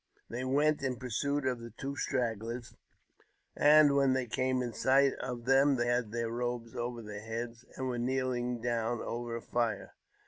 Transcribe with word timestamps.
They 0.31 0.43
went 0.43 0.81
in" 0.81 0.95
pursuit 0.97 1.45
of 1.45 1.59
the 1.59 1.69
two 1.69 1.95
stragglers, 1.95 2.75
and 3.55 3.95
when 3.95 4.13
they 4.13 4.25
came 4.25 4.63
in 4.63 4.73
sight 4.73 5.13
of 5.19 5.45
them 5.45 5.75
they 5.75 5.85
had 5.85 6.11
their 6.11 6.31
robes 6.31 6.75
over 6.75 7.03
their 7.03 7.21
heads, 7.23 7.65
and 7.75 7.85
were 7.87 7.99
kneeling 7.99 8.61
down 8.61 8.99
over 8.99 9.35
a 9.35 9.43
fire. 9.43 9.93